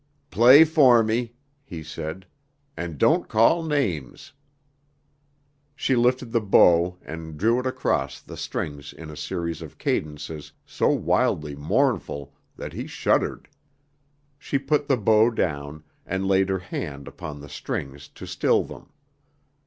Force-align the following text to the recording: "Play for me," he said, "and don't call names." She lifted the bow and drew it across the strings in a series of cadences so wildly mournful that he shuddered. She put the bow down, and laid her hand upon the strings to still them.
"Play 0.31 0.63
for 0.63 1.03
me," 1.03 1.35
he 1.63 1.83
said, 1.83 2.25
"and 2.75 2.97
don't 2.97 3.27
call 3.29 3.61
names." 3.61 4.33
She 5.75 5.95
lifted 5.95 6.31
the 6.31 6.41
bow 6.41 6.97
and 7.03 7.37
drew 7.37 7.59
it 7.59 7.67
across 7.67 8.19
the 8.19 8.35
strings 8.35 8.93
in 8.93 9.11
a 9.11 9.15
series 9.15 9.61
of 9.61 9.77
cadences 9.77 10.53
so 10.65 10.87
wildly 10.87 11.55
mournful 11.55 12.33
that 12.57 12.73
he 12.73 12.87
shuddered. 12.87 13.47
She 14.39 14.57
put 14.57 14.87
the 14.87 14.97
bow 14.97 15.29
down, 15.29 15.83
and 16.03 16.27
laid 16.27 16.49
her 16.49 16.57
hand 16.57 17.07
upon 17.07 17.39
the 17.39 17.47
strings 17.47 18.07
to 18.07 18.25
still 18.25 18.63
them. 18.63 18.89